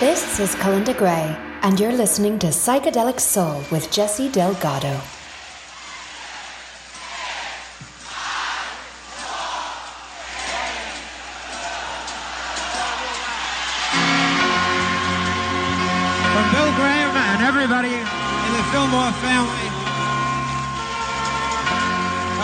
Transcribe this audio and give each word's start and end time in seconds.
This 0.00 0.38
is 0.38 0.54
Kalinda 0.54 0.96
Gray, 0.96 1.36
and 1.62 1.80
you're 1.80 1.90
listening 1.90 2.38
to 2.38 2.46
Psychedelic 2.46 3.18
Soul 3.18 3.64
with 3.72 3.90
Jesse 3.90 4.28
Delgado. 4.28 4.94
From 16.30 16.46
Bill 16.54 16.70
Graham 16.78 17.16
and 17.16 17.42
everybody 17.42 17.90
in 17.90 18.52
the 18.54 18.62
Fillmore 18.70 19.10
family, 19.18 19.66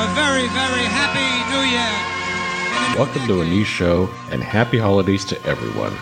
a 0.03 0.07
very, 0.19 0.49
very 0.49 0.87
happy 0.91 1.31
New 1.55 1.63
Year. 1.71 2.99
Welcome 2.99 3.25
to 3.29 3.43
a 3.43 3.45
new 3.45 3.63
show 3.63 4.11
and 4.33 4.43
happy 4.43 4.79
holidays 4.79 5.25
to 5.27 5.41
everyone. 5.47 5.97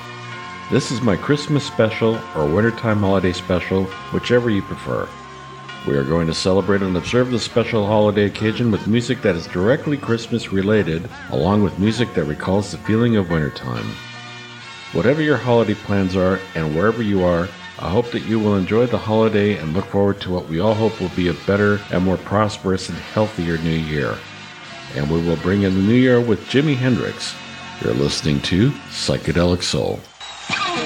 This 0.73 0.91
is 0.91 1.03
my 1.03 1.17
Christmas 1.17 1.67
special 1.67 2.19
or 2.35 2.47
wintertime 2.49 3.01
holiday 3.01 3.35
special, 3.35 3.85
whichever 4.11 4.49
you 4.49 4.63
prefer. 4.63 5.07
We 5.87 5.95
are 5.99 6.03
going 6.03 6.27
to 6.29 6.33
celebrate 6.33 6.81
and 6.81 6.97
observe 6.97 7.31
the 7.31 7.39
special 7.39 7.87
holiday 7.87 8.25
occasion 8.25 8.71
with 8.71 8.87
music 8.87 9.21
that 9.21 9.37
is 9.37 9.47
directly 9.47 9.99
Christmas 9.99 10.51
related, 10.51 11.11
along 11.29 11.63
with 11.63 11.79
music 11.79 12.15
that 12.15 12.25
recalls 12.25 12.73
the 12.73 12.79
feeling 12.79 13.17
of 13.17 13.29
wintertime. 13.29 13.85
Whatever 14.95 15.21
your 15.21 15.37
holiday 15.37 15.75
plans 15.75 16.17
are 16.17 16.41
and 16.55 16.75
wherever 16.75 17.03
you 17.03 17.23
are, 17.23 17.51
I 17.79 17.91
hope 17.91 18.11
that 18.13 18.25
you 18.25 18.41
will 18.41 18.57
enjoy 18.57 18.87
the 18.87 18.97
holiday 18.97 19.59
and 19.59 19.75
look 19.75 19.85
forward 19.85 20.23
to 20.23 20.31
what 20.31 20.49
we 20.49 20.61
all 20.61 20.73
hope 20.73 20.99
will 20.99 21.11
be 21.11 21.29
a 21.29 21.35
better 21.47 21.81
and 21.93 22.03
more 22.03 22.17
prosperous 22.17 22.89
and 22.89 22.97
healthier 22.97 23.59
new 23.59 23.69
year. 23.69 24.17
And 24.95 25.11
we 25.11 25.23
will 25.23 25.37
bring 25.37 25.65
in 25.65 25.75
the 25.75 25.83
new 25.83 25.93
year 25.93 26.19
with 26.19 26.47
Jimi 26.47 26.77
Hendrix. 26.77 27.35
You're 27.83 27.93
listening 27.93 28.41
to 28.43 28.71
Psychedelic 28.71 29.63
Soul. 29.63 30.01
Oh! 30.55 30.79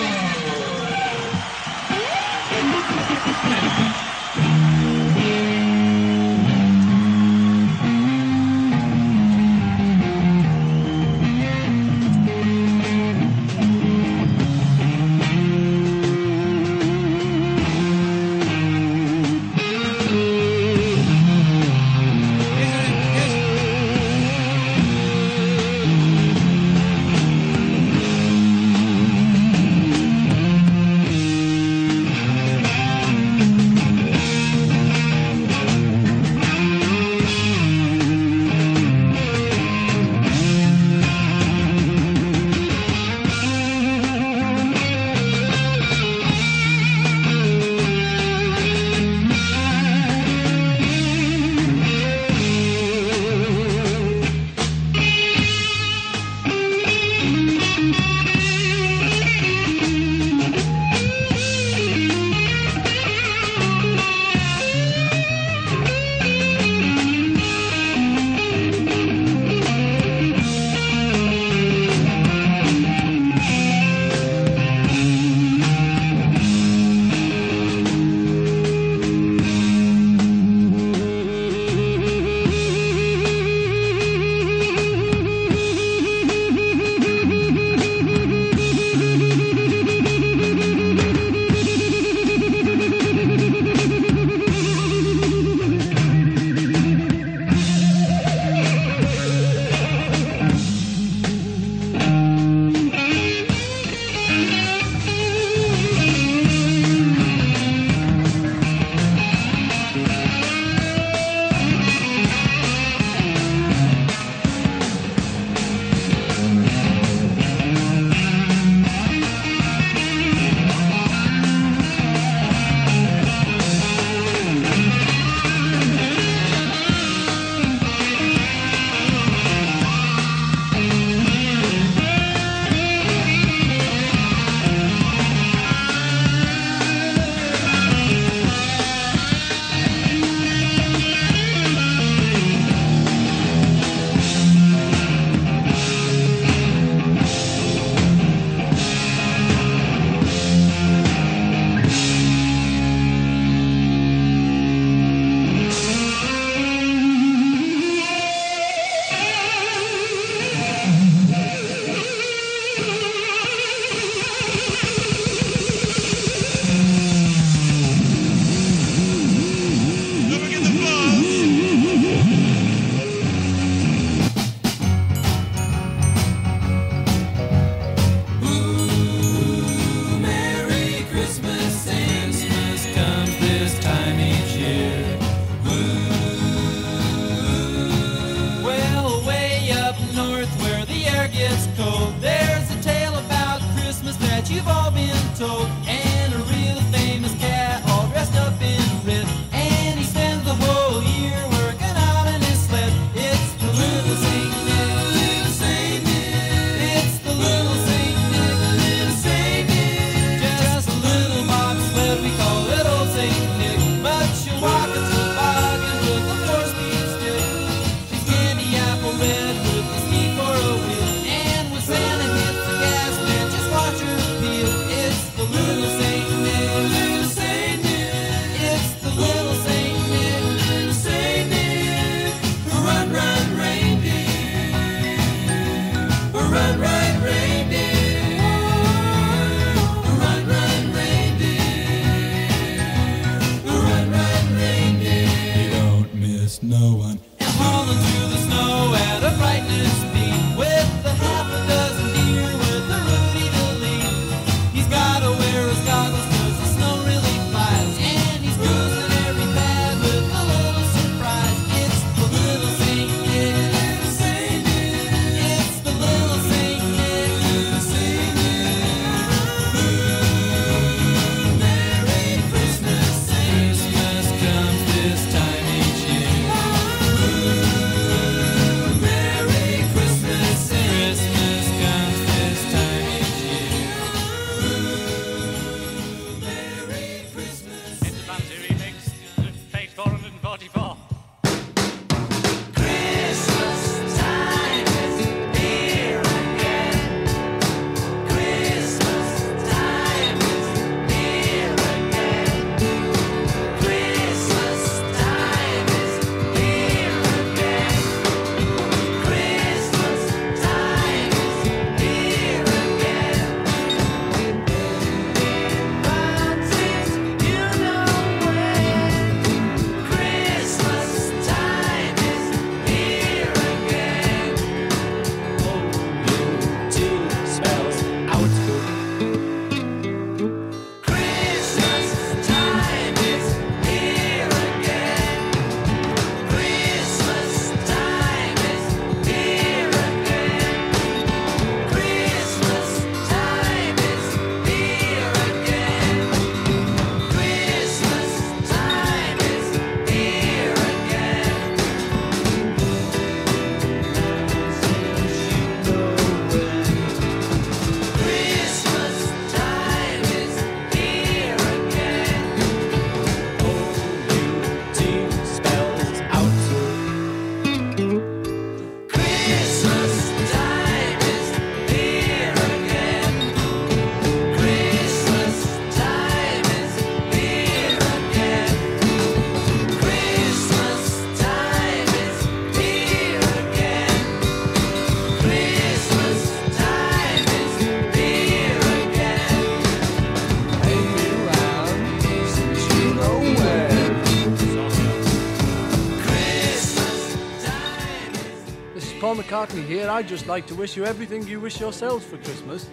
here, 399.73 400.09
I'd 400.09 400.29
just 400.29 400.47
like 400.47 400.67
to 400.67 400.75
wish 400.75 400.97
you 400.97 401.05
everything 401.05 401.47
you 401.47 401.61
wish 401.61 401.81
yourselves 401.81 402.25
for 402.25 402.37
Christmas. 402.39 402.89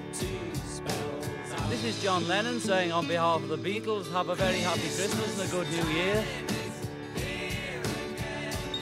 This 1.70 1.84
is 1.84 2.02
John 2.02 2.28
Lennon 2.28 2.60
saying 2.60 2.92
on 2.92 3.08
behalf 3.08 3.42
of 3.42 3.50
the 3.50 3.58
Beatles, 3.58 4.12
have 4.12 4.30
a 4.30 4.36
very 4.36 4.60
happy 4.60 4.82
Christmas 4.82 5.40
and 5.40 5.50
a 5.50 5.52
good 5.52 5.68
New 5.70 5.94
Year. 5.94 6.24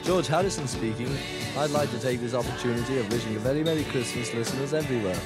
George 0.04 0.26
Harrison 0.26 0.66
speaking. 0.66 1.08
I'd 1.56 1.70
like 1.70 1.90
to 1.90 1.98
take 1.98 2.20
this 2.20 2.34
opportunity 2.34 2.98
of 2.98 3.10
wishing 3.12 3.36
a 3.36 3.38
very 3.38 3.62
Merry 3.62 3.84
Christmas 3.84 4.32
listeners 4.34 4.74
everywhere. 4.74 5.18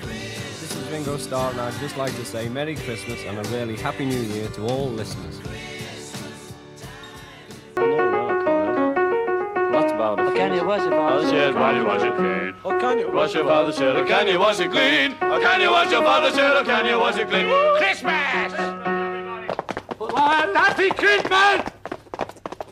This 0.00 0.76
is 0.76 0.90
Ringo 0.90 1.16
Starr, 1.16 1.52
and 1.52 1.60
I'd 1.60 1.78
just 1.80 1.96
like 1.96 2.14
to 2.16 2.24
say 2.24 2.48
Merry 2.48 2.74
Christmas 2.74 3.22
and 3.24 3.38
a 3.38 3.42
really 3.50 3.76
Happy 3.76 4.04
New 4.04 4.20
Year 4.20 4.48
to 4.48 4.66
all 4.66 4.88
listeners. 4.88 5.45
Father 11.76 11.76
said, 11.76 11.76
you 11.76 11.84
wash 11.86 12.02
it 12.02 12.16
clean? 12.16 12.54
Oh, 12.64 12.80
can 12.80 12.98
you? 12.98 13.12
Wash 13.12 13.34
your 13.34 13.44
father 13.44 13.72
said, 13.72 13.96
oh, 13.96 14.04
can 14.04 14.26
you 14.28 14.38
wash 14.38 14.60
it 14.60 14.70
clean? 14.70 15.14
Oh, 15.20 15.40
can 15.40 15.60
you 15.60 15.70
wash 15.70 15.90
your 15.90 16.02
father 16.02 16.30
said, 16.30 16.56
oh, 16.56 16.64
can 16.64 16.86
you 16.86 16.98
wash 16.98 17.18
it 17.18 17.28
clean? 17.28 17.46
Christmas! 17.76 18.52
Well, 19.98 20.54
happy 20.54 20.90
Christmas! 20.90 21.70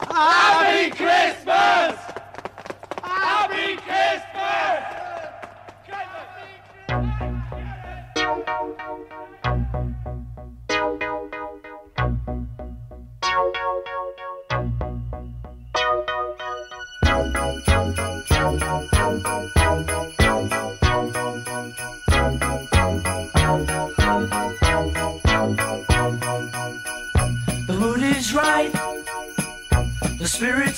Happy 0.09 0.91
Christmas! 0.91 2.04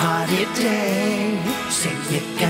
half-hearted 0.00 0.48
day. 0.54 1.36
Saint 1.68 2.10
Nick 2.10 2.49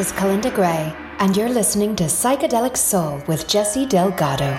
is 0.00 0.12
Kalinda 0.12 0.50
Gray, 0.54 0.94
and 1.18 1.36
you're 1.36 1.50
listening 1.50 1.94
to 1.96 2.04
Psychedelic 2.04 2.74
Soul 2.74 3.22
with 3.26 3.46
Jesse 3.46 3.84
Delgado. 3.84 4.58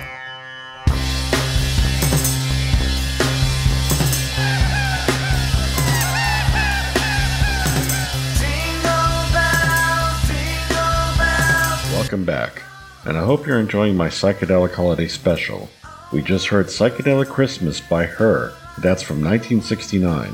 Welcome 11.91 12.23
back, 12.23 12.61
and 13.05 13.17
I 13.17 13.25
hope 13.25 13.47
you're 13.47 13.59
enjoying 13.59 13.97
my 13.97 14.09
psychedelic 14.09 14.75
holiday 14.75 15.07
special. 15.07 15.71
We 16.13 16.21
just 16.21 16.49
heard 16.49 16.67
Psychedelic 16.67 17.29
Christmas 17.29 17.81
by 17.81 18.05
Her, 18.05 18.53
that's 18.77 19.01
from 19.01 19.23
1969. 19.23 20.33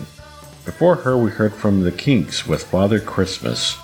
Before 0.65 0.95
her, 0.95 1.17
we 1.17 1.31
heard 1.31 1.53
from 1.53 1.83
The 1.83 1.93
Kinks 1.93 2.45
with 2.45 2.65
Father 2.65 2.99
Christmas. 2.99 3.77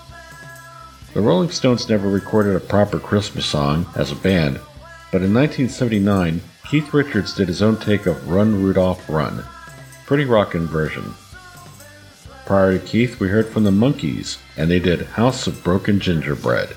The 1.13 1.21
Rolling 1.21 1.51
Stones 1.51 1.87
never 1.87 2.09
recorded 2.09 2.55
a 2.55 2.59
proper 2.59 2.97
Christmas 2.97 3.45
song 3.45 3.85
as 3.95 4.11
a 4.11 4.15
band, 4.15 4.59
but 5.11 5.21
in 5.21 5.31
1979, 5.31 6.41
Keith 6.67 6.91
Richards 6.91 7.35
did 7.35 7.47
his 7.47 7.61
own 7.61 7.77
take 7.77 8.07
of 8.07 8.31
Run 8.31 8.63
Rudolph 8.63 9.07
Run. 9.07 9.45
Pretty 10.07 10.25
rockin' 10.25 10.65
version. 10.65 11.13
Prior 12.47 12.79
to 12.79 12.83
Keith, 12.83 13.19
we 13.19 13.27
heard 13.27 13.45
from 13.45 13.63
the 13.63 13.69
Monkees, 13.69 14.39
and 14.57 14.71
they 14.71 14.79
did 14.79 15.01
House 15.05 15.45
of 15.45 15.63
Broken 15.63 15.99
Gingerbread. 15.99 16.75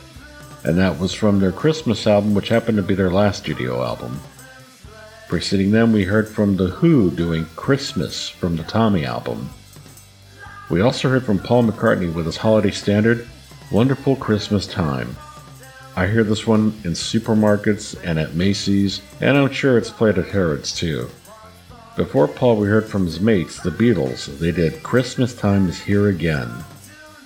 And 0.64 0.76
that 0.76 1.00
was 1.00 1.14
from 1.14 1.40
their 1.40 1.50
Christmas 1.50 2.06
album, 2.06 2.34
which 2.34 2.50
happened 2.50 2.76
to 2.76 2.82
be 2.82 2.94
their 2.94 3.10
last 3.10 3.44
studio 3.44 3.82
album. 3.82 4.20
Preceding 5.28 5.70
them, 5.70 5.94
we 5.94 6.04
heard 6.04 6.28
from 6.28 6.58
The 6.58 6.66
Who 6.66 7.10
doing 7.10 7.46
Christmas 7.56 8.28
from 8.28 8.56
the 8.56 8.64
Tommy 8.64 9.06
album. 9.06 9.48
We 10.68 10.82
also 10.82 11.08
heard 11.08 11.24
from 11.24 11.38
Paul 11.38 11.64
McCartney 11.64 12.12
with 12.12 12.26
his 12.26 12.36
holiday 12.36 12.70
standard, 12.70 13.26
Wonderful 13.72 14.14
Christmas 14.14 14.64
Time. 14.64 15.16
I 15.96 16.06
hear 16.06 16.22
this 16.22 16.46
one 16.46 16.66
in 16.84 16.92
supermarkets 16.92 18.00
and 18.04 18.16
at 18.16 18.34
Macy's, 18.34 19.00
and 19.20 19.36
I'm 19.36 19.50
sure 19.50 19.76
it's 19.76 19.90
played 19.90 20.18
at 20.18 20.28
Harrods 20.28 20.72
too. 20.72 21.10
Before 21.96 22.28
Paul, 22.28 22.58
we 22.58 22.68
heard 22.68 22.86
from 22.86 23.06
his 23.06 23.18
mates, 23.18 23.60
the 23.60 23.70
Beatles. 23.70 24.38
They 24.38 24.52
did 24.52 24.84
Christmas 24.84 25.34
Time 25.34 25.68
is 25.68 25.80
Here 25.80 26.08
Again. 26.10 26.48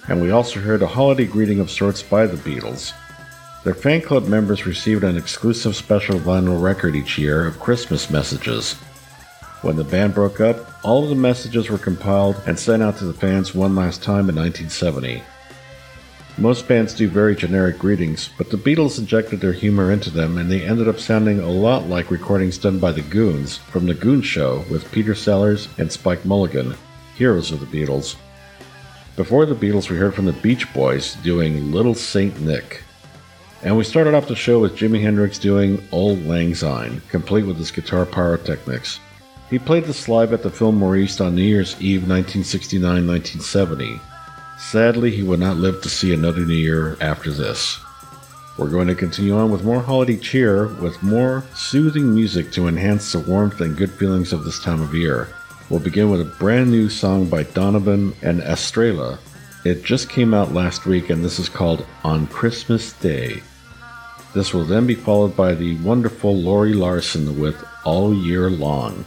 And 0.09 0.23
we 0.23 0.31
also 0.31 0.61
heard 0.61 0.81
a 0.81 0.87
holiday 0.87 1.27
greeting 1.27 1.61
of 1.61 1.71
sorts 1.71 2.03
by 2.03 2.27
the 2.27 2.39
Beatles. 2.39 2.95
Their 3.63 3.75
fan 3.75 4.01
club 4.01 4.27
members 4.27 4.65
received 4.65 5.05
an 5.05 5.19
exclusive 5.19 5.77
special 5.77 6.19
vinyl 6.19 6.63
record 6.63 6.97
each 6.97 7.19
year 7.19 7.47
of 7.47 7.61
Christmas 7.61 8.09
messages. 8.09 8.73
When 9.61 9.77
the 9.77 9.85
band 9.85 10.15
broke 10.15 10.41
up, 10.41 10.83
all 10.83 11.03
of 11.03 11.11
the 11.11 11.17
messages 11.17 11.69
were 11.69 11.77
compiled 11.77 12.41
and 12.47 12.59
sent 12.59 12.83
out 12.83 12.97
to 12.97 13.05
the 13.05 13.13
fans 13.13 13.55
one 13.55 13.77
last 13.77 14.03
time 14.03 14.31
in 14.31 14.37
1970. 14.37 15.23
Most 16.41 16.67
bands 16.67 16.95
do 16.95 17.07
very 17.07 17.37
generic 17.37 17.79
greetings, 17.79 18.31
but 18.39 18.49
the 18.49 18.57
Beatles 18.57 18.99
injected 18.99 19.41
their 19.41 19.53
humor 19.53 19.93
into 19.93 20.09
them 20.09 20.39
and 20.39 20.51
they 20.51 20.63
ended 20.63 20.89
up 20.89 20.99
sounding 20.99 21.39
a 21.39 21.51
lot 21.51 21.87
like 21.87 22.11
recordings 22.11 22.57
done 22.57 22.79
by 22.79 22.93
the 22.93 23.03
Goons 23.03 23.59
from 23.59 23.85
The 23.85 23.93
Goon 23.93 24.23
Show 24.23 24.65
with 24.71 24.91
Peter 24.91 25.15
Sellers 25.15 25.69
and 25.77 25.93
Spike 25.93 26.25
Milligan, 26.25 26.75
heroes 27.15 27.53
of 27.53 27.61
the 27.61 27.67
Beatles. 27.67 28.17
Before 29.17 29.45
the 29.45 29.55
Beatles, 29.55 29.91
we 29.91 29.99
heard 29.99 30.15
from 30.15 30.25
the 30.25 30.33
Beach 30.33 30.73
Boys 30.73 31.13
doing 31.17 31.73
Little 31.73 31.95
Saint 31.95 32.41
Nick. 32.41 32.85
And 33.63 33.77
we 33.77 33.85
started 33.85 34.15
off 34.15 34.27
the 34.27 34.35
show 34.35 34.61
with 34.61 34.77
Jimi 34.77 35.03
Hendrix 35.03 35.39
doing 35.39 35.87
Auld 35.93 36.25
Lang 36.27 36.55
Syne, 36.55 37.03
complete 37.11 37.45
with 37.45 37.59
his 37.59 37.71
guitar 37.71 38.07
pyrotechnics. 38.07 38.99
He 39.51 39.59
played 39.59 39.85
this 39.85 40.09
live 40.09 40.33
at 40.33 40.43
the 40.43 40.49
Fillmore 40.49 40.97
East 40.97 41.21
on 41.21 41.35
New 41.35 41.43
Year's 41.43 41.79
Eve 41.83 42.09
1969 42.09 43.07
1970. 43.07 44.01
Sadly, 44.61 45.11
he 45.11 45.23
would 45.23 45.41
not 45.41 45.57
live 45.57 45.81
to 45.83 45.89
see 45.89 46.13
another 46.13 46.45
New 46.45 46.55
Year 46.55 46.97
after 47.01 47.33
this. 47.33 47.81
We're 48.59 48.69
going 48.69 48.89
to 48.89 48.95
continue 48.95 49.35
on 49.37 49.51
with 49.51 49.65
more 49.65 49.81
holiday 49.81 50.19
cheer 50.19 50.67
with 50.67 51.03
more 51.03 51.45
soothing 51.55 52.15
music 52.15 52.53
to 52.53 52.69
enhance 52.69 53.11
the 53.11 53.21
warmth 53.21 53.63
and 53.63 53.77
good 53.77 53.91
feelings 53.91 54.33
of 54.35 54.45
this 54.45 54.63
time 54.63 54.83
of 54.83 54.95
year. 54.95 55.29
We'll 55.71 55.81
begin 55.81 56.11
with 56.11 56.21
a 56.21 56.37
brand 56.39 56.71
new 56.71 56.91
song 56.91 57.27
by 57.27 57.45
Donovan 57.45 58.15
and 58.23 58.43
Estrella. 58.43 59.19
It 59.65 59.83
just 59.83 60.11
came 60.11 60.35
out 60.35 60.53
last 60.53 60.85
week 60.85 61.09
and 61.09 61.25
this 61.25 61.39
is 61.39 61.49
called 61.49 61.87
On 62.05 62.27
Christmas 62.27 62.93
Day. 62.93 63.43
This 64.35 64.53
will 64.53 64.67
then 64.67 64.87
be 64.87 64.95
followed 64.95 65.35
by 65.35 65.55
the 65.55 65.79
wonderful 65.79 66.37
Lori 66.37 66.75
Larson 66.75 67.41
with 67.41 67.57
All 67.85 68.15
Year 68.15 68.51
Long. 68.51 69.07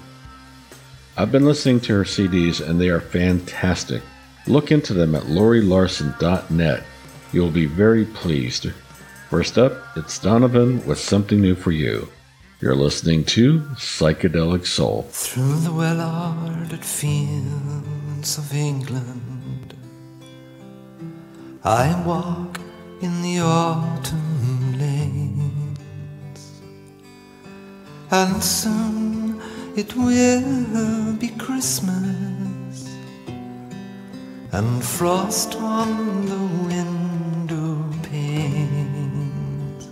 I've 1.16 1.32
been 1.32 1.46
listening 1.46 1.80
to 1.82 1.94
her 1.94 2.04
CDs 2.04 2.60
and 2.60 2.82
they 2.82 2.90
are 2.90 3.00
fantastic. 3.00 4.02
Look 4.46 4.72
into 4.72 4.94
them 4.94 5.16
at 5.16 5.24
lorilarson.net. 5.24 6.84
You'll 7.32 7.52
be 7.52 7.66
very 7.66 8.06
pleased. 8.06 8.72
First 9.30 9.58
up, 9.58 9.74
it's 9.96 10.20
Donovan 10.20 10.86
with 10.86 11.00
something 11.00 11.42
new 11.42 11.56
for 11.56 11.72
you. 11.72 12.10
You're 12.60 12.76
listening 12.76 13.26
to 13.26 13.60
Psychedelic 13.76 14.66
Soul. 14.66 15.04
Through 15.10 15.60
the 15.62 15.74
well 15.74 16.00
ordered 16.48 16.84
fields 16.86 18.38
of 18.38 18.54
England, 18.54 19.76
I 21.64 22.02
walk 22.06 22.60
in 23.02 23.22
the 23.22 23.40
autumn 23.40 24.80
lanes, 24.80 25.80
and 28.12 28.44
soon 28.44 29.42
it 29.76 29.96
will 29.96 31.14
be 31.16 31.30
Christmas, 31.30 32.33
and 34.54 34.86
frost 34.86 35.56
on 35.56 36.28
the 36.28 36.44
window 36.70 37.90
panes. 38.04 39.88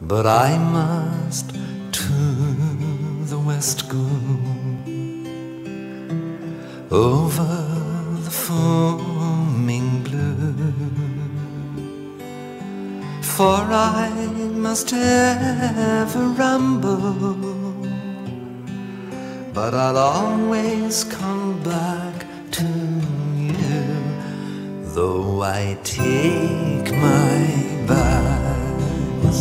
But 0.00 0.26
I 0.26 0.56
must 0.56 1.50
to 1.50 2.20
the 3.32 3.38
west 3.38 3.90
go 3.90 4.08
over 6.90 7.54
the 8.24 8.30
foaming 8.30 10.02
blue. 10.02 10.64
For 13.20 13.60
I 13.70 14.08
must 14.66 14.94
ever 14.94 16.24
ramble, 16.42 17.84
but 19.52 19.74
I'll 19.74 19.98
always 19.98 21.04
come 21.04 21.62
back 21.62 22.33
to 22.56 22.70
you, 23.34 23.84
though 24.94 25.42
I 25.42 25.76
take 25.82 26.88
my 27.10 27.36
bags. 27.88 29.40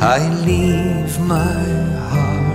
I 0.00 0.18
leave 0.46 1.18
my 1.20 1.64
heart 2.10 2.48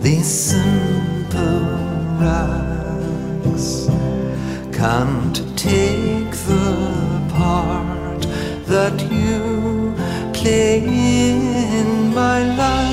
these 0.00 0.30
simple 0.52 1.64
rags 2.22 3.66
can't 4.78 5.36
take 5.56 6.32
the 6.50 6.68
part 7.30 8.22
that 8.72 8.96
you 9.10 9.94
play 10.32 10.84
in 11.80 12.14
my 12.14 12.38
life. 12.56 12.83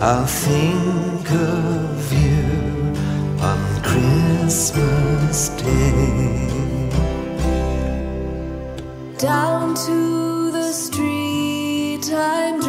I'll 0.00 0.26
think 0.26 1.28
of 1.32 2.12
you 2.12 2.94
on 3.40 3.82
Christmas 3.82 5.48
Day. 5.48 6.90
Down 9.18 9.74
to 9.74 10.52
the 10.52 10.72
street, 10.72 12.12
I'm. 12.12 12.67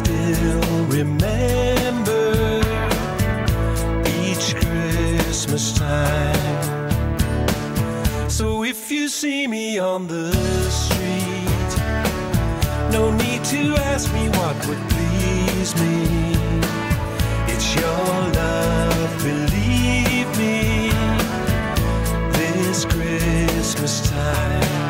still 0.00 0.84
remember 0.86 2.24
each 4.24 4.54
Christmas 4.56 5.72
time. 5.72 6.90
So 8.30 8.64
if 8.64 8.90
you 8.90 9.08
see 9.08 9.46
me 9.46 9.78
on 9.78 10.06
the 10.06 10.32
street, 10.82 11.72
no 12.96 13.10
need 13.22 13.44
to 13.54 13.62
ask 13.90 14.12
me 14.14 14.24
what 14.38 14.56
would 14.66 14.82
please 14.94 15.70
me. 15.82 15.96
It's 17.52 17.68
your 17.80 18.06
love, 18.40 19.12
believe 19.28 20.30
me, 20.42 20.90
this 22.38 22.84
Christmas 22.86 23.94
time. 24.08 24.89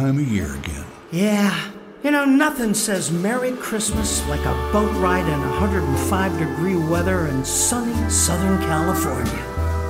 Time 0.00 0.18
of 0.18 0.28
year 0.28 0.54
again. 0.54 0.84
Yeah. 1.10 1.70
You 2.04 2.12
know, 2.12 2.24
nothing 2.24 2.72
says 2.72 3.10
Merry 3.10 3.50
Christmas 3.56 4.24
like 4.28 4.44
a 4.44 4.54
boat 4.72 4.92
ride 4.98 5.26
in 5.26 5.40
105 5.40 6.38
degree 6.38 6.76
weather 6.76 7.26
in 7.26 7.44
sunny 7.44 8.08
Southern 8.08 8.58
California. 8.60 9.44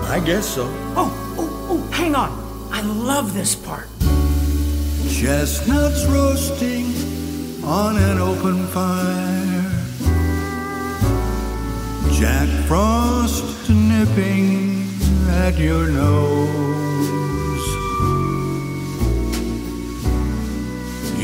I 0.08 0.20
guess 0.24 0.46
so. 0.46 0.64
Oh, 0.96 1.12
oh, 1.38 1.66
oh, 1.70 1.90
hang 1.92 2.14
on. 2.14 2.30
I 2.72 2.80
love 2.80 3.34
this 3.34 3.54
part. 3.54 3.88
Chestnuts 5.10 6.06
roasting 6.06 6.86
on 7.62 7.96
an 7.98 8.18
open 8.18 8.66
fire. 8.68 9.68
Jack 12.18 12.48
Frost 12.66 13.68
nipping 13.68 14.88
at 15.28 15.58
your 15.58 15.88
nose. 15.88 16.87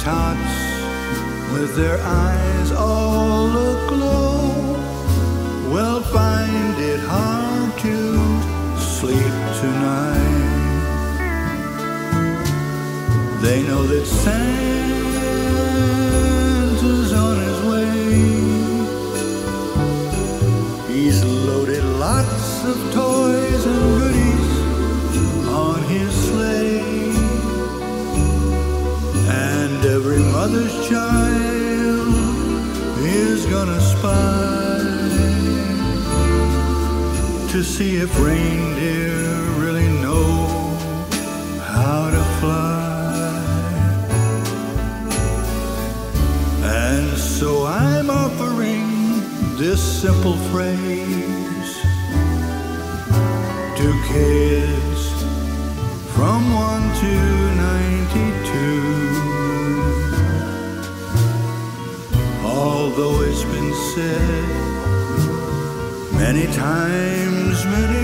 Tots 0.00 0.54
with 1.52 1.76
their 1.76 1.98
eyes 2.00 2.72
all 2.72 3.50
aglow 3.50 4.40
will 5.70 6.00
find 6.00 6.74
it 6.78 7.00
hard 7.00 7.78
to 7.80 7.96
sleep 8.80 9.36
tonight. 9.60 10.40
They 13.42 13.62
know 13.62 13.82
that 13.92 14.06
Santa's 14.06 15.09
mother's 30.50 30.88
child 30.88 32.14
is 32.98 33.46
gonna 33.46 33.80
spy 33.80 34.78
to 37.52 37.62
see 37.62 37.96
if 37.96 38.10
reindeer 38.18 39.44
really 39.62 39.88
know 40.02 40.26
how 41.74 42.10
to 42.10 42.22
fly. 42.40 43.30
And 46.64 47.16
so 47.16 47.66
I'm 47.66 48.10
offering 48.10 48.88
this 49.56 49.80
simple 50.02 50.36
phrase 50.50 51.74
to 53.78 54.02
kids 54.08 54.59
Although 62.90 63.22
it's 63.22 63.44
been 63.44 63.72
said 63.94 64.48
many 66.12 66.46
times, 66.52 67.64
many 67.66 67.99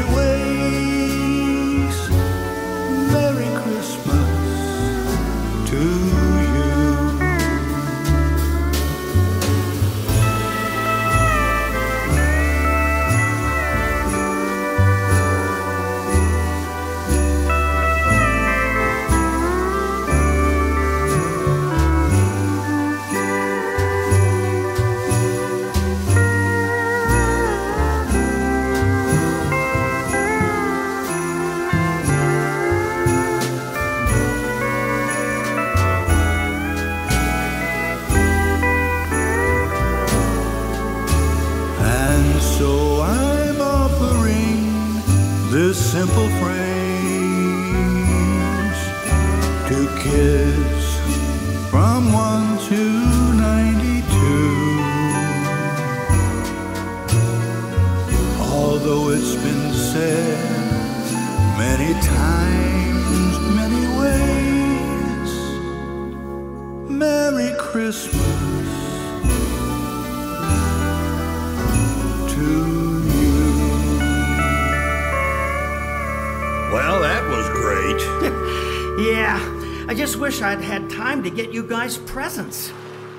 wish 80.36 80.42
I'd 80.42 80.60
had 80.60 80.90
time 80.90 81.22
to 81.22 81.30
get 81.30 81.50
you 81.54 81.66
guys 81.66 81.96
presents. 81.96 82.70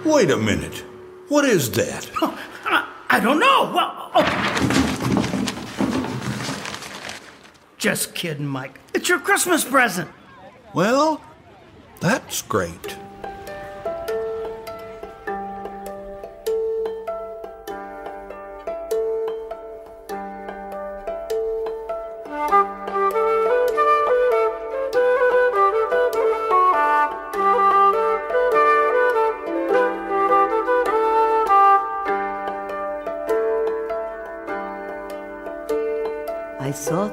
Wait 0.06 0.30
a 0.30 0.38
minute. 0.38 0.84
What 1.30 1.46
is 1.46 1.72
that? 1.72 2.10
Oh, 2.70 2.88
I 3.10 3.22
don't 3.22 3.40
know. 3.40 3.72
Well, 3.74 4.12
oh. 4.14 4.24
Just 7.78 8.14
kidding, 8.14 8.46
Mike. 8.46 8.82
It's 8.94 9.08
your 9.08 9.20
Christmas 9.20 9.64
present. 9.64 10.10
Well, 10.74 11.22
that's 12.02 12.42
great. 12.42 12.97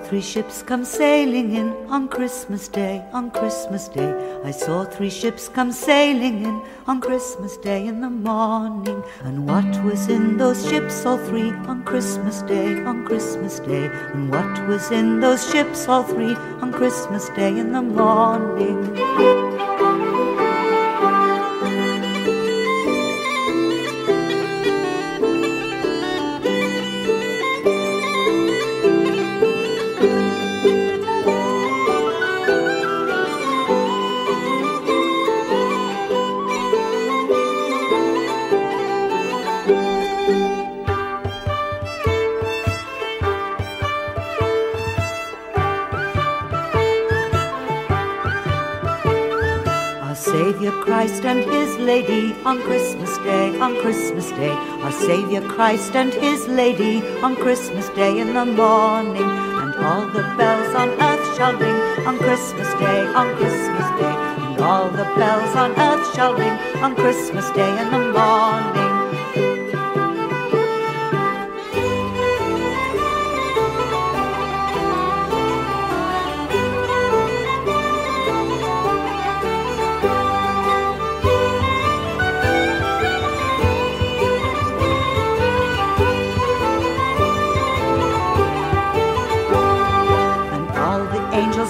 Three 0.05 0.21
ships 0.21 0.63
come 0.63 0.85
sailing 0.85 1.55
in 1.55 1.73
on 1.89 2.09
Christmas 2.09 2.69
Day, 2.69 3.03
on 3.13 3.31
Christmas 3.31 3.89
Day. 3.89 4.13
I 4.45 4.51
saw 4.51 4.85
three 4.85 5.11
ships 5.11 5.49
come 5.49 5.73
sailing 5.73 6.45
in 6.45 6.63
on 6.87 7.01
Christmas 7.01 7.57
Day 7.57 7.87
in 7.87 8.01
the 8.01 8.11
morning. 8.11 9.03
And 9.23 9.47
what 9.47 9.85
was 9.85 10.09
in 10.09 10.37
those 10.37 10.69
ships, 10.69 11.07
all 11.07 11.19
three, 11.19 11.51
on 11.73 11.85
Christmas 11.85 12.43
Day, 12.43 12.83
on 12.85 13.07
Christmas 13.07 13.61
Day? 13.61 13.87
And 14.13 14.31
what 14.31 14.69
was 14.69 14.91
in 14.91 15.21
those 15.21 15.51
ships, 15.51 15.89
all 15.89 16.03
three, 16.03 16.35
on 16.61 16.73
Christmas 16.73 17.29
Day 17.31 17.59
in 17.59 17.73
the 17.73 17.83
morning? 17.83 19.54
Lady 51.85 52.35
on 52.45 52.61
Christmas 52.63 53.17
Day, 53.19 53.59
on 53.59 53.77
Christmas 53.81 54.31
Day. 54.31 54.51
Our 54.85 54.93
Savior 54.93 55.43
Christ 55.49 55.95
and 55.95 56.13
his 56.13 56.47
lady 56.49 57.07
on 57.21 57.37
Christmas 57.37 57.89
Day 57.91 58.21
in 58.21 58.33
the 58.35 58.47
morning. 58.47 59.31
And 59.63 59.75
all 59.77 60.07
the 60.07 60.23
bells 60.39 60.75
on 60.75 60.89
earth 61.01 61.37
shall 61.37 61.55
ring 61.57 62.07
on 62.07 62.17
Christmas 62.19 62.69
Day, 62.75 63.07
on 63.15 63.37
Christmas 63.37 63.89
Day. 64.01 64.17
And 64.47 64.61
all 64.61 64.89
the 64.89 65.09
bells 65.17 65.57
on 65.57 65.73
earth 65.79 66.15
shall 66.15 66.35
ring 66.35 66.57
on 66.83 66.95
Christmas 66.95 67.49
Day 67.51 67.71
in 67.83 67.91
the 67.91 68.13
morning. 68.13 68.94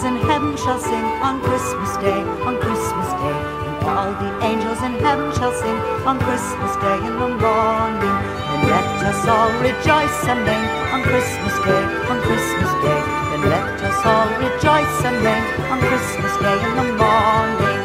In 0.05 0.16
heaven 0.28 0.55
shall 0.57 0.78
sing 0.78 1.07
on 1.24 1.40
Christmas 1.40 1.96
Day, 1.96 2.20
on 2.44 2.61
Christmas 2.61 3.09
Day. 3.24 3.38
And 3.64 3.88
all 3.88 4.12
the 4.12 4.30
angels 4.44 4.80
in 4.84 4.92
heaven 5.00 5.32
shall 5.32 5.52
sing 5.52 5.78
on 6.05 6.20
Christmas 6.20 6.76
Day 6.76 6.98
in 7.09 7.14
the 7.22 7.32
morning. 7.40 8.16
And 8.52 8.61
let 8.68 8.88
us 9.11 9.20
all 9.26 9.52
rejoice 9.64 10.18
and 10.28 10.40
reign 10.44 10.68
on 10.92 11.00
Christmas 11.09 11.55
Day, 11.64 11.84
on 12.12 12.20
Christmas 12.20 12.72
Day. 12.84 13.00
And 13.32 13.42
let 13.48 13.80
us 13.80 14.00
all 14.05 14.28
rejoice 14.44 14.96
and 15.09 15.16
reign 15.24 15.44
on 15.72 15.78
Christmas 15.88 16.34
Day 16.44 16.59
in 16.68 16.72
the 16.80 16.88
morning. 17.00 17.80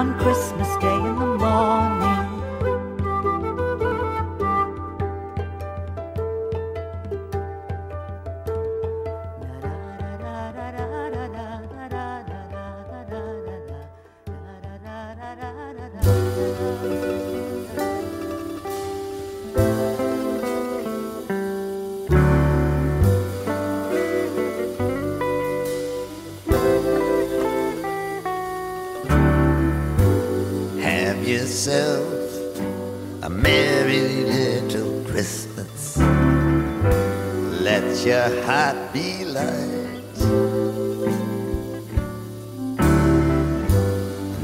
On 0.00 0.08
Christmas 0.18 0.57
heart 38.48 38.92
be. 38.94 39.08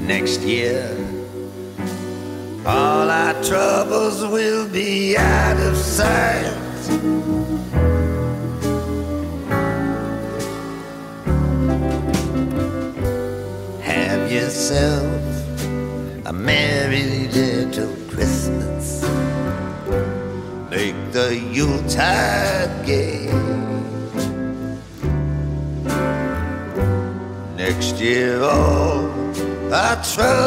Next 0.07 0.41
year, 0.43 0.85
all 2.67 3.09
our 3.11 3.35
troubles 3.43 4.21
will 4.21 4.69
be 4.69 5.17
out 5.17 5.59
of 5.69 5.75
sight. 5.77 6.45
Have 13.81 14.31
yourself 14.31 15.07
a 16.27 16.33
merry 16.33 17.29
little 17.29 17.95
Christmas. 18.13 19.03
Make 20.71 20.99
the 21.13 21.31
Yuletide 21.53 22.24
troubles 30.03 30.44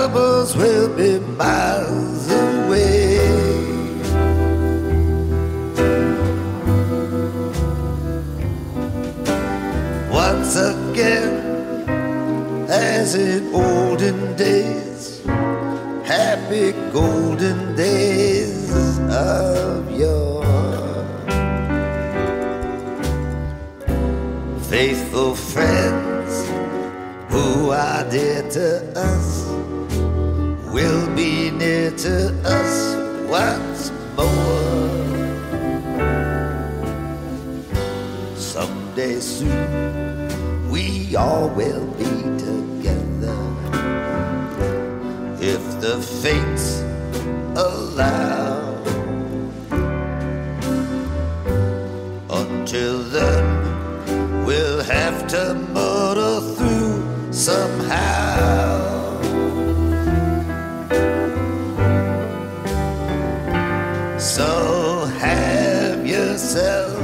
So 64.20 65.06
have 65.20 66.08
yourself 66.08 66.98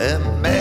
a 0.00 0.18
merry 0.40 0.59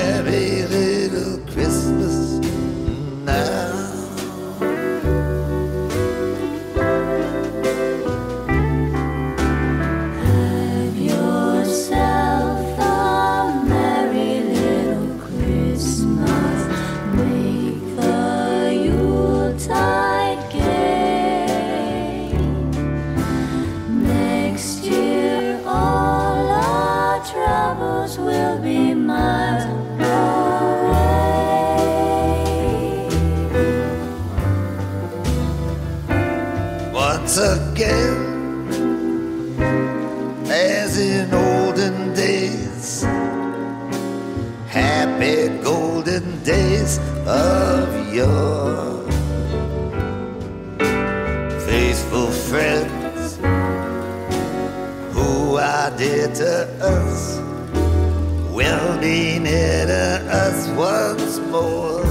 more. 61.49 62.03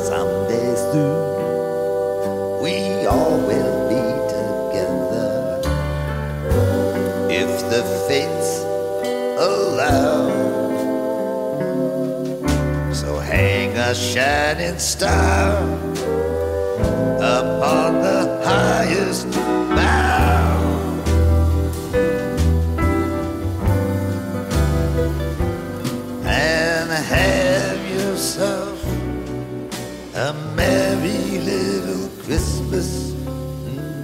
Someday 0.00 0.74
soon, 0.76 1.16
we 2.62 3.06
all 3.06 3.38
will 3.50 3.88
be 3.88 4.04
together 4.34 5.60
if 7.30 7.50
the 7.70 7.82
fates 8.06 8.62
allow. 9.38 10.30
So 12.92 13.18
hang 13.18 13.76
a 13.76 13.94
shining 13.94 14.78
star 14.78 15.75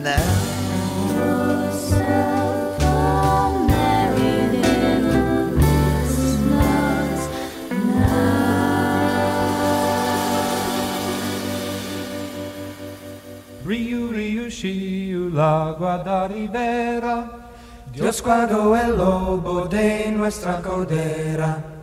now. 0.02 0.52
Riu, 13.64 14.12
riu, 14.12 14.50
shiu, 14.50 15.30
la 15.30 15.74
guadaribera. 15.78 17.16
Dios 17.92 18.22
guardó 18.22 18.74
el 18.76 18.96
lobo 18.96 19.66
de 19.66 20.10
nuestra 20.10 20.60
codera. 20.60 21.81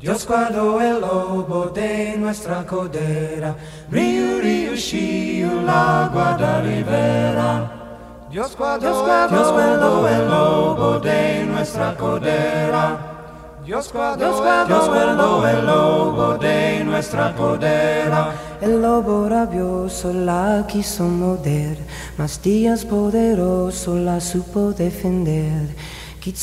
Dios 0.00 0.26
guardó 0.26 0.80
el 0.80 0.98
lobo 1.02 1.66
de 1.74 2.16
nuestra 2.16 2.66
codera. 2.66 3.54
Riu, 3.90 4.40
riu, 4.40 4.74
shiu, 4.74 5.60
la 5.60 6.08
guadaribera. 6.10 7.70
Dios 8.30 8.56
guardó, 8.56 8.80
Dios 9.28 9.52
guardó 9.52 10.08
el 10.08 10.26
lobo 10.26 11.00
de 11.00 11.44
nuestra 11.44 11.94
codera. 11.98 13.10
Dios 13.62 13.92
guardó, 13.92 14.24
Dios 14.66 14.88
guardó 14.88 15.46
el 15.46 15.66
lobo 15.66 16.38
de 16.38 16.82
nuestra 16.82 17.34
codera. 17.34 18.32
El 18.62 18.80
lobo 18.80 19.28
rabioso 19.28 20.14
la 20.14 20.64
quiso 20.66 21.04
morder, 21.04 21.76
mas 22.16 22.40
Dios 22.42 22.86
poderoso 22.86 23.96
la 23.96 24.18
supo 24.18 24.72
defender. 24.72 25.68
Chi 26.20 26.34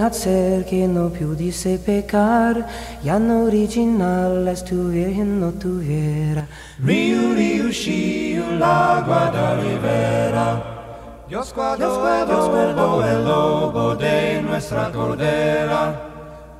ha 0.00 0.10
ser 0.10 0.64
che 0.64 0.86
no 0.86 1.10
più 1.10 1.34
di 1.34 1.50
sé 1.52 1.78
peccar, 1.78 2.64
Ian 3.02 3.28
original 3.28 4.46
est 4.46 4.64
tu 4.64 4.88
virgen 4.88 5.38
no 5.38 5.52
tu 5.52 5.80
vera. 5.80 6.46
Riu, 6.82 7.34
riu, 7.34 7.70
shi 7.70 8.38
u 8.38 8.56
l'agua 8.56 9.28
da 9.30 9.60
rivera, 9.60 11.26
Dios 11.28 11.52
guardó, 11.52 12.24
Dios 12.24 12.48
guardó, 12.48 13.04
el 13.04 13.24
lobo 13.24 13.94
de 13.96 14.40
nuestra 14.40 14.90
cordera. 14.90 16.07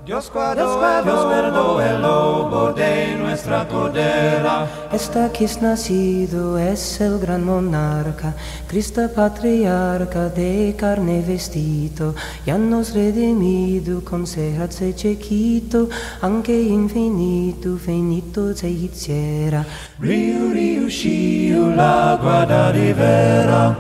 Dios 0.09 0.30
guardó, 0.32 1.02
Dios 1.04 1.26
guardó 1.26 1.82
el 1.82 2.00
lobo 2.00 2.72
de 2.72 3.14
nuestra 3.16 3.68
cordera. 3.68 4.66
Esta 4.90 5.30
que 5.30 5.44
es 5.44 5.61
nacido 5.61 6.56
es 6.56 7.02
el 7.02 7.18
gran 7.18 7.44
monarca, 7.44 8.34
Cristo 8.66 9.02
patriarca 9.14 10.30
de 10.30 10.74
carne 10.78 11.20
vestido, 11.20 12.14
ya 12.46 12.56
nos 12.56 12.94
redimido 12.94 14.02
con 14.02 14.26
se 14.26 14.94
chiquito, 14.94 15.90
aunque 16.22 16.59
infinito, 16.59 17.76
finito 17.76 18.56
se 18.56 18.70
hiciera. 18.70 19.66
Riu, 20.00 20.54
riu, 20.54 20.88
shiu, 20.88 21.68
la 21.76 22.18
guadaribera. 22.18 23.76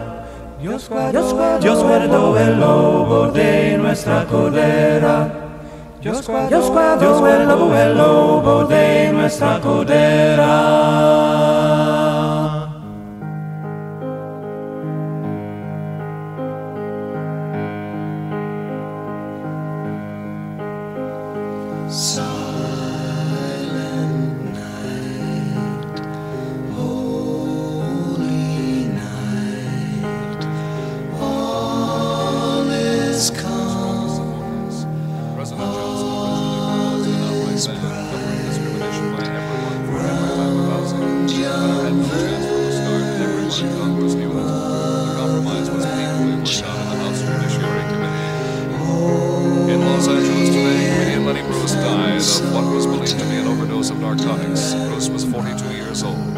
Dios 0.60 0.90
guardó, 0.90 1.58
Dios 1.58 1.82
guardó 1.82 2.36
el 2.36 2.60
lobo 2.60 3.28
de 3.28 3.78
nuestra 3.78 4.26
cordera. 4.26 5.47
Dios 6.00 6.26
guardó, 6.28 6.48
Dios 6.48 6.70
guardó 7.20 7.76
el 7.76 7.98
lobo 7.98 8.64
de 8.66 9.12
nuestra 9.12 9.60
cordera. 9.60 10.46
Narcotics. 54.88 55.08
Was 55.10 55.24
42 55.24 55.76
years 55.76 56.02
old. 56.02 56.34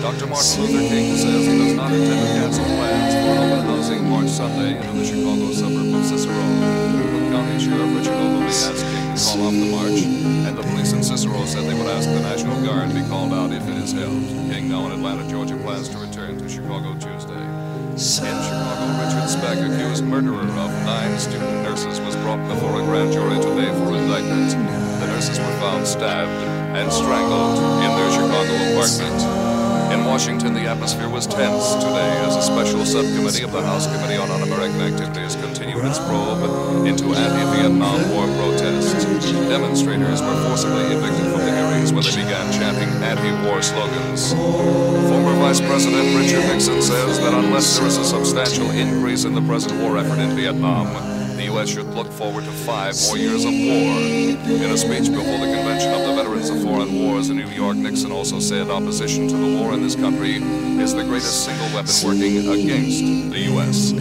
Dr. 0.00 0.26
Martin 0.26 0.62
Luther 0.62 0.88
King 0.88 1.16
says 1.16 1.46
he 1.46 1.58
does 1.58 1.74
not 1.74 1.92
intend 1.92 2.20
to 2.20 2.32
cancel 2.32 2.64
plans 2.64 3.14
for 3.14 3.20
an 3.20 3.52
open 3.52 3.64
housing 3.66 4.08
March 4.08 4.28
Sunday 4.28 4.88
in 4.88 4.96
the 4.96 5.04
Chicago 5.04 5.52
suburb 5.52 5.94
of 5.94 6.04
Cicero. 6.04 6.32
Cook 6.32 7.26
County 7.32 7.58
Sheriff 7.58 7.96
Richard 7.96 8.14
Ogilvie 8.14 8.46
asked 8.46 8.84
King 8.86 9.12
to 9.12 9.24
call 9.24 9.46
off 9.46 9.52
the 9.52 9.70
march, 9.72 10.00
and 10.46 10.56
the 10.56 10.62
police 10.62 10.92
in 10.92 11.02
Cicero 11.02 11.44
said 11.44 11.64
they 11.68 11.74
would 11.74 11.90
ask 11.90 12.08
the 12.08 12.20
National 12.20 12.56
Guard 12.64 12.88
to 12.90 12.94
be 12.94 13.04
called 13.08 13.32
out 13.32 13.52
if 13.52 13.66
it 13.68 13.76
is 13.76 13.92
held. 13.92 14.22
King, 14.48 14.68
now 14.68 14.86
in 14.86 14.92
Atlanta, 14.92 15.28
Georgia, 15.28 15.56
plans 15.56 15.88
to 15.90 15.98
return 15.98 16.38
to 16.38 16.48
Chicago 16.48 16.94
Tuesday. 16.94 17.34
In 17.36 17.98
Chicago, 17.98 18.84
Richard 19.04 19.28
Speck, 19.28 19.58
accused 19.58 20.04
murderer 20.04 20.40
of 20.40 20.70
nine 20.86 21.18
student 21.18 21.64
nurses, 21.64 22.00
was 22.00 22.16
brought 22.16 22.40
before 22.48 22.80
a 22.80 22.84
grand 22.84 23.12
jury 23.12 23.36
today 23.40 23.68
for 23.80 23.96
indictment. 23.96 24.52
The 25.00 25.06
nurses 25.08 25.38
were 25.38 25.56
found 25.60 25.86
stabbed 25.86 26.55
and 26.76 26.92
strangled 26.92 27.56
in 27.80 27.90
their 27.96 28.10
Chicago 28.12 28.52
apartment. 28.68 29.46
In 29.92 30.04
Washington, 30.04 30.52
the 30.52 30.68
atmosphere 30.68 31.08
was 31.08 31.26
tense 31.26 31.74
today 31.80 32.12
as 32.28 32.36
a 32.36 32.42
special 32.42 32.84
subcommittee 32.84 33.44
of 33.44 33.52
the 33.52 33.62
House 33.62 33.86
Committee 33.86 34.16
on 34.16 34.30
Un-American 34.30 34.82
Activities 34.82 35.36
continued 35.36 35.82
its 35.86 35.98
probe 36.00 36.84
into 36.84 37.14
anti-Vietnam 37.14 38.10
War 38.12 38.26
protests. 38.36 39.04
Demonstrators 39.48 40.20
were 40.20 40.36
forcibly 40.44 40.84
evicted 40.92 41.32
from 41.32 41.40
the 41.48 41.54
hearings 41.56 41.92
when 41.94 42.04
they 42.04 42.10
began 42.10 42.52
chanting 42.52 42.90
anti-war 43.02 43.62
slogans. 43.62 44.34
Former 44.34 45.34
Vice 45.40 45.60
President 45.60 46.14
Richard 46.14 46.44
Nixon 46.52 46.82
says 46.82 47.18
that 47.20 47.32
unless 47.32 47.78
there 47.78 47.86
is 47.86 47.96
a 47.96 48.04
substantial 48.04 48.68
increase 48.72 49.24
in 49.24 49.34
the 49.34 49.42
present 49.42 49.80
war 49.80 49.96
effort 49.96 50.18
in 50.18 50.36
Vietnam, 50.36 51.15
the 51.36 51.44
U.S. 51.44 51.68
should 51.68 51.86
look 51.86 52.10
forward 52.12 52.44
to 52.44 52.50
five 52.50 52.94
more 53.06 53.18
years 53.18 53.44
of 53.44 53.52
war. 53.52 54.00
In 54.64 54.70
a 54.70 54.76
speech 54.76 55.10
before 55.10 55.38
the 55.38 55.52
Convention 55.54 55.92
of 55.92 56.06
the 56.06 56.14
Veterans 56.16 56.48
of 56.48 56.62
Foreign 56.62 57.04
Wars 57.04 57.28
in 57.28 57.36
New 57.36 57.48
York, 57.48 57.76
Nixon 57.76 58.10
also 58.10 58.40
said 58.40 58.70
opposition 58.70 59.28
to 59.28 59.36
the 59.36 59.60
war 59.60 59.74
in 59.74 59.82
this 59.82 59.94
country 59.94 60.36
is 60.82 60.94
the 60.94 61.04
greatest 61.04 61.44
single 61.44 61.66
weapon 61.74 61.92
working 62.04 62.38
against 62.48 63.32
the 63.32 63.40
U.S. 63.52 63.92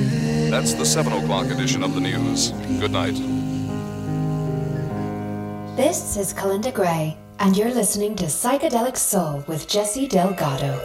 That's 0.49 0.73
the 0.73 0.85
7 0.85 1.11
o'clock 1.11 1.47
edition 1.47 1.83
of 1.83 1.93
the 1.93 2.01
news. 2.01 2.51
Good 2.79 2.91
night. 2.91 3.15
This 5.75 6.15
is 6.15 6.33
Kalinda 6.33 6.73
Gray, 6.73 7.17
and 7.39 7.57
you're 7.57 7.73
listening 7.73 8.15
to 8.15 8.25
Psychedelic 8.25 8.95
Soul 8.95 9.43
with 9.47 9.67
Jesse 9.67 10.07
Delgado. 10.07 10.79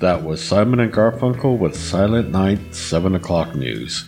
That 0.00 0.24
was 0.24 0.44
Simon 0.44 0.80
and 0.80 0.92
Garfunkel 0.92 1.56
with 1.56 1.74
Silent 1.74 2.30
Night 2.30 2.74
7 2.74 3.14
o'clock 3.14 3.54
news. 3.54 4.04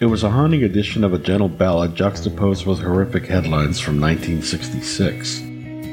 It 0.00 0.06
was 0.06 0.24
a 0.24 0.30
haunting 0.30 0.64
edition 0.64 1.04
of 1.04 1.14
a 1.14 1.18
gentle 1.18 1.48
ballad 1.48 1.94
juxtaposed 1.94 2.66
with 2.66 2.80
horrific 2.80 3.24
headlines 3.24 3.78
from 3.78 4.00
1966. 4.00 5.42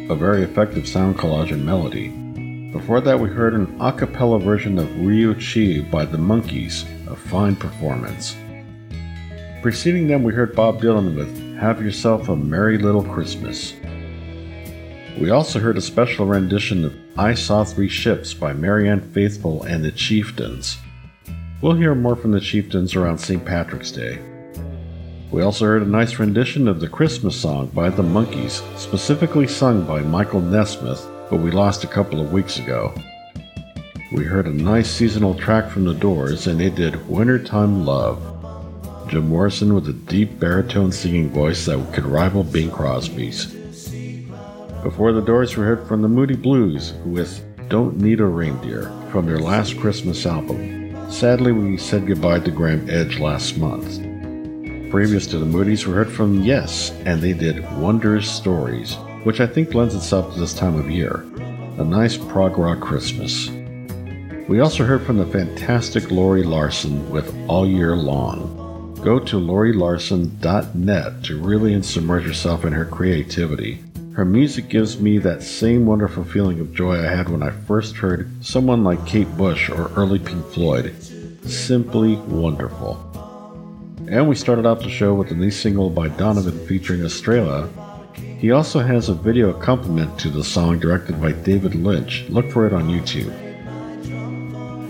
A 0.10 0.16
very 0.16 0.42
effective 0.42 0.88
sound 0.88 1.20
collage 1.20 1.52
and 1.52 1.64
melody. 1.64 2.08
Before 2.72 3.02
that, 3.02 3.20
we 3.20 3.30
heard 3.30 3.54
an 3.54 3.78
a 3.80 3.94
cappella 3.94 4.40
version 4.40 4.80
of 4.80 4.88
Riu 4.88 5.40
Chiu 5.40 5.84
by 5.84 6.06
the 6.06 6.18
Monkees, 6.18 6.84
a 7.06 7.16
fine 7.16 7.56
performance. 7.56 8.36
Preceding 9.62 10.08
them, 10.08 10.24
we 10.24 10.34
heard 10.34 10.56
Bob 10.56 10.82
Dylan 10.82 11.16
with 11.16 11.60
Have 11.60 11.84
Yourself 11.84 12.30
a 12.30 12.36
Merry 12.36 12.80
Little 12.80 13.04
Christmas. 13.04 13.74
We 15.20 15.30
also 15.30 15.60
heard 15.60 15.78
a 15.78 15.82
special 15.82 16.26
rendition 16.26 16.84
of 16.84 16.96
I 17.18 17.36
Saw 17.36 17.64
Three 17.64 17.88
Ships 17.88 18.34
by 18.34 18.52
Marianne 18.54 19.12
Faithfull 19.12 19.62
and 19.64 19.86
the 19.86 19.92
Chieftains. 19.92 20.80
We'll 21.62 21.76
hear 21.76 21.94
more 21.94 22.16
from 22.16 22.32
the 22.32 22.40
Chieftains 22.40 22.96
around 22.96 23.20
St. 23.20 23.46
Patrick's 23.46 23.92
Day. 23.92 24.20
We 25.32 25.44
also 25.44 25.66
heard 25.66 25.84
a 25.84 25.86
nice 25.86 26.18
rendition 26.18 26.68
of 26.68 26.80
the 26.80 26.90
Christmas 26.90 27.40
song 27.40 27.68
by 27.68 27.90
the 27.90 28.02
Monkees, 28.02 28.64
specifically 28.78 29.48
sung 29.48 29.86
by 29.86 30.02
Michael 30.02 30.42
Nesmith, 30.42 31.08
but 31.30 31.40
we 31.40 31.52
lost 31.52 31.84
a 31.84 31.88
couple 31.88 32.20
of 32.20 32.34
weeks 32.34 32.58
ago. 32.58 32.92
We 34.12 34.26
heard 34.26 34.48
a 34.48 34.52
nice 34.52 34.90
seasonal 34.90 35.36
track 35.36 35.70
from 35.70 35.86
the 35.86 35.94
Doors, 35.94 36.48
and 36.48 36.60
they 36.60 36.70
did 36.72 37.08
Wintertime 37.08 37.86
Love. 37.86 38.20
Jim 39.10 39.30
Morrison 39.30 39.76
with 39.76 39.88
a 39.88 39.94
deep 39.94 40.40
baritone 40.40 40.92
singing 40.92 41.30
voice 41.30 41.66
that 41.66 41.94
could 41.94 42.06
rival 42.06 42.44
Bing 42.44 42.72
Crosby's. 42.72 43.56
Before 44.84 45.14
the 45.14 45.22
Doors, 45.22 45.56
we 45.56 45.64
heard 45.64 45.88
from 45.88 46.02
the 46.02 46.10
Moody 46.10 46.36
Blues 46.36 46.92
with 47.06 47.42
Don't 47.70 48.02
Need 48.02 48.20
a 48.20 48.26
Reindeer 48.26 48.92
from 49.12 49.26
their 49.26 49.40
last 49.40 49.78
Christmas 49.78 50.26
album. 50.26 51.10
Sadly, 51.10 51.54
we 51.54 51.78
said 51.78 52.06
goodbye 52.06 52.40
to 52.40 52.52
Graeme 52.52 52.90
Edge 52.90 53.18
last 53.18 53.58
month. 53.58 54.02
previous 54.92 55.26
to 55.28 55.40
the 55.40 55.46
Moody's, 55.46 55.88
we 55.88 55.94
heard 55.94 56.12
from 56.12 56.44
Yes, 56.44 56.92
and 57.06 57.22
they 57.22 57.32
did 57.32 57.64
Wondrous 57.80 58.30
Stories, 58.30 58.96
which 59.24 59.40
I 59.40 59.48
think 59.48 59.74
lends 59.74 59.96
itself 59.96 60.34
to 60.34 60.40
this 60.42 60.54
time 60.54 60.76
of 60.76 60.92
year. 60.92 61.26
A 61.78 61.84
nice 61.86 62.18
prog 62.18 62.58
rock 62.58 62.82
Christmas. 62.82 63.50
We 64.50 64.60
also 64.60 64.84
heard 64.84 65.06
from 65.06 65.16
the 65.16 65.26
fantastic 65.26 66.12
Lori 66.12 66.44
Larson 66.44 67.10
with 67.10 67.34
All 67.48 67.66
Year 67.66 67.96
Long. 67.96 69.00
Go 69.02 69.18
to 69.18 69.38
lorilarson.net 69.38 71.24
to 71.24 71.42
really 71.42 71.82
submerge 71.82 72.26
yourself 72.26 72.66
in 72.66 72.74
her 72.74 72.86
creativity. 72.86 73.82
Her 74.16 74.26
music 74.26 74.70
gives 74.70 75.00
me 75.00 75.18
that 75.18 75.42
same 75.42 75.88
wonderful 75.88 76.24
feeling 76.24 76.60
of 76.60 76.72
joy 76.72 77.00
I 77.00 77.08
had 77.08 77.30
when 77.30 77.42
I 77.42 77.50
first 77.50 77.96
heard 77.96 78.30
someone 78.46 78.84
like 78.84 79.08
Kate 79.08 79.38
Bush 79.38 79.72
or 79.72 79.92
early 79.96 80.20
Pink 80.20 80.46
Floyd. 80.50 80.94
Simply 81.44 82.18
wonderful. 82.18 83.00
And 84.08 84.30
we 84.30 84.36
started 84.36 84.68
out 84.68 84.82
the 84.82 84.90
show 84.90 85.16
with 85.16 85.32
a 85.32 85.36
new 85.36 85.50
single 85.50 85.90
by 85.90 86.10
Donovan 86.10 86.64
featuring 86.68 87.04
Estrella. 87.04 87.68
He 88.38 88.52
also 88.52 88.82
has 88.82 89.10
a 89.10 89.16
video 89.16 89.50
accompaniment 89.50 90.20
to 90.20 90.30
the 90.30 90.44
song 90.44 90.78
directed 90.78 91.20
by 91.20 91.32
David 91.32 91.74
Lynch. 91.74 92.26
Look 92.30 92.52
for 92.52 92.68
it 92.68 92.74
on 92.74 92.90
YouTube. 92.90 93.34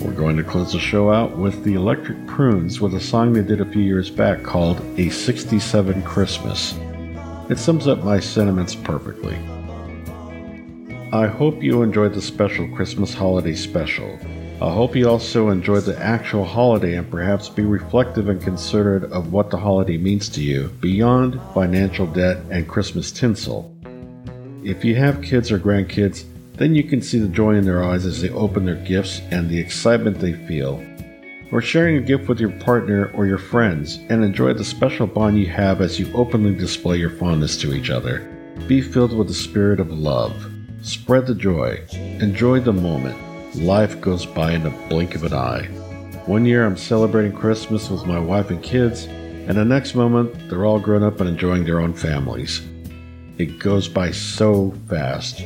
We're 0.02 0.12
going 0.12 0.36
to 0.36 0.44
close 0.44 0.74
the 0.74 0.80
show 0.80 1.14
out 1.14 1.38
with 1.38 1.64
the 1.64 1.76
Electric 1.76 2.28
Prunes 2.28 2.82
with 2.82 2.94
a 2.94 3.00
song 3.00 3.32
they 3.32 3.42
did 3.42 3.62
a 3.62 3.72
few 3.72 3.84
years 3.84 4.10
back 4.10 4.44
called 4.44 4.82
A 5.00 5.08
67 5.08 6.04
Christmas. 6.04 6.78
It 7.50 7.60
sums 7.60 7.88
up 7.88 8.04
my 8.04 8.22
sentiments 8.22 8.74
perfectly. 8.74 9.38
I 11.12 11.28
hope 11.28 11.62
you 11.62 11.82
enjoyed 11.82 12.14
the 12.14 12.22
special 12.22 12.68
Christmas 12.70 13.14
holiday 13.14 13.54
special. 13.54 14.18
I 14.62 14.72
hope 14.74 14.96
you 14.96 15.10
also 15.10 15.50
enjoyed 15.50 15.84
the 15.84 16.00
actual 16.00 16.46
holiday 16.46 16.96
and 16.96 17.12
perhaps 17.12 17.50
be 17.50 17.64
reflective 17.64 18.30
and 18.30 18.42
considerate 18.42 19.12
of 19.12 19.34
what 19.34 19.50
the 19.50 19.58
holiday 19.58 19.98
means 19.98 20.30
to 20.30 20.42
you 20.42 20.70
beyond 20.80 21.40
financial 21.54 22.08
debt 22.08 22.38
and 22.50 22.66
Christmas 22.66 23.12
tinsel. 23.12 23.76
If 24.64 24.86
you 24.86 24.96
have 24.96 25.22
kids 25.22 25.52
or 25.52 25.60
grandkids, 25.60 26.24
then 26.54 26.76
you 26.76 26.84
can 26.84 27.02
see 27.02 27.20
the 27.20 27.28
joy 27.28 27.56
in 27.56 27.66
their 27.66 27.84
eyes 27.84 28.06
as 28.06 28.22
they 28.22 28.30
open 28.30 28.66
their 28.66 28.76
gifts 28.76 29.20
and 29.32 29.50
the 29.50 29.60
excitement 29.60 30.20
they 30.20 30.32
feel. 30.32 30.82
Or 31.54 31.62
sharing 31.62 31.98
a 31.98 32.02
gift 32.02 32.28
with 32.28 32.40
your 32.40 32.50
partner 32.50 33.12
or 33.14 33.28
your 33.28 33.38
friends 33.38 34.00
and 34.10 34.24
enjoy 34.24 34.54
the 34.54 34.66
special 34.66 35.06
bond 35.06 35.38
you 35.38 35.46
have 35.46 35.82
as 35.82 36.00
you 36.00 36.12
openly 36.16 36.56
display 36.56 36.98
your 36.98 37.12
fondness 37.12 37.56
to 37.58 37.76
each 37.76 37.92
other. 37.92 38.28
Be 38.68 38.82
filled 38.82 39.16
with 39.16 39.28
the 39.28 39.36
spirit 39.36 39.80
of 39.80 39.92
love. 39.92 40.52
Spread 40.82 41.28
the 41.28 41.36
joy. 41.36 41.80
Enjoy 41.92 42.60
the 42.60 42.74
moment. 42.74 43.16
Life 43.56 44.02
goes 44.02 44.26
by 44.26 44.54
in 44.54 44.66
a 44.66 44.72
blink 44.90 45.14
of 45.14 45.26
an 45.26 45.34
eye. 45.34 45.66
One 46.26 46.44
year 46.44 46.66
I'm 46.66 46.76
celebrating 46.76 47.38
Christmas 47.38 47.88
with 47.88 48.08
my 48.08 48.18
wife 48.18 48.50
and 48.50 48.64
kids, 48.64 49.06
and 49.06 49.56
the 49.56 49.64
next 49.64 49.94
moment 49.94 50.50
they're 50.50 50.66
all 50.66 50.80
grown 50.80 51.04
up 51.04 51.20
and 51.20 51.30
enjoying 51.30 51.66
their 51.66 51.82
own 51.82 51.94
families. 51.94 52.64
It 53.38 53.60
goes 53.60 53.88
by 53.88 54.10
so 54.10 54.72
fast. 54.90 55.44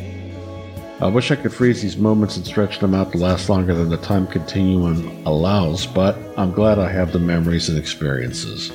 I 0.99 1.05
wish 1.05 1.29
I 1.29 1.35
could 1.35 1.53
freeze 1.53 1.83
these 1.83 1.95
moments 1.95 2.37
and 2.37 2.45
stretch 2.45 2.79
them 2.79 2.95
out 2.95 3.11
to 3.11 3.19
last 3.19 3.49
longer 3.49 3.75
than 3.75 3.89
the 3.89 3.97
time 3.97 4.25
continuum 4.25 5.23
allows, 5.27 5.85
but 5.85 6.17
I'm 6.37 6.51
glad 6.51 6.79
I 6.79 6.89
have 6.89 7.11
the 7.11 7.19
memories 7.19 7.69
and 7.69 7.77
experiences. 7.77 8.71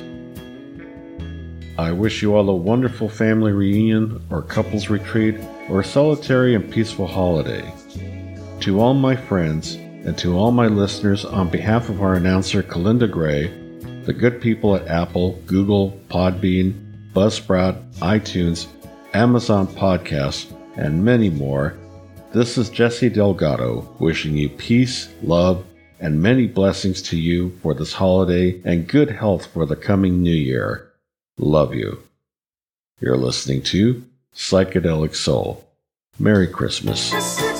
I 1.76 1.90
wish 1.90 2.22
you 2.22 2.36
all 2.36 2.48
a 2.48 2.54
wonderful 2.54 3.08
family 3.08 3.50
reunion 3.50 4.24
or 4.30 4.42
couples 4.42 4.88
retreat 4.88 5.34
or 5.68 5.80
a 5.80 5.84
solitary 5.84 6.54
and 6.54 6.70
peaceful 6.70 7.08
holiday. 7.08 7.74
To 8.60 8.80
all 8.80 8.94
my 8.94 9.16
friends 9.16 9.74
and 9.74 10.16
to 10.18 10.38
all 10.38 10.52
my 10.52 10.68
listeners, 10.68 11.24
on 11.24 11.50
behalf 11.50 11.88
of 11.88 12.00
our 12.00 12.14
announcer 12.14 12.62
Kalinda 12.62 13.10
Gray, 13.10 13.48
the 14.04 14.12
good 14.12 14.40
people 14.40 14.76
at 14.76 14.86
Apple, 14.86 15.42
Google, 15.46 15.98
Podbean, 16.08 17.12
Buzzsprout, 17.14 17.82
iTunes, 17.94 18.68
Amazon 19.12 19.66
Podcasts, 19.66 20.56
and 20.76 21.04
many 21.04 21.28
more, 21.28 21.76
this 22.32 22.56
is 22.56 22.70
Jesse 22.70 23.10
Delgado 23.10 23.94
wishing 23.98 24.36
you 24.36 24.48
peace, 24.48 25.08
love, 25.22 25.64
and 26.00 26.22
many 26.22 26.46
blessings 26.46 27.02
to 27.02 27.16
you 27.16 27.50
for 27.62 27.74
this 27.74 27.92
holiday 27.92 28.60
and 28.64 28.88
good 28.88 29.10
health 29.10 29.46
for 29.46 29.66
the 29.66 29.76
coming 29.76 30.22
new 30.22 30.30
year. 30.30 30.90
Love 31.38 31.74
you. 31.74 32.02
You're 33.00 33.16
listening 33.16 33.62
to 33.64 34.04
Psychedelic 34.34 35.14
Soul. 35.14 35.68
Merry 36.18 36.46
Christmas. 36.46 37.51